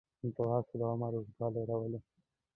ځغاسته 0.35 0.75
د 0.79 0.81
عمر 0.91 1.13
اوږدوالی 1.15 1.61
راولي 1.69 1.99